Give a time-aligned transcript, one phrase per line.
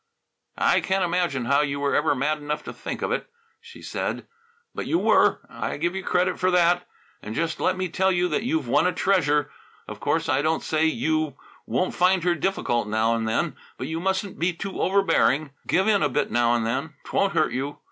[0.57, 3.27] "I can't imagine how you were ever mad enough to think of it,"
[3.59, 4.25] she said,
[4.73, 5.41] "but you were.
[5.47, 6.87] I give you credit for that.
[7.21, 9.51] And just let me tell you that you've won a treasure.
[9.87, 11.37] Of course, I don't say you
[11.67, 16.01] won't find her difficult now and then, but you mustn't be too overbearing; give in
[16.01, 17.77] a bit now and then; 't won't hurt you.